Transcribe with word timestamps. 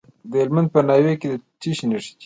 د 0.29 0.31
هلمند 0.41 0.69
په 0.73 0.79
ناوې 0.87 1.13
کې 1.21 1.27
د 1.31 1.35
څه 1.61 1.69
شي 1.77 1.85
نښې 1.91 2.11
دي؟ 2.13 2.17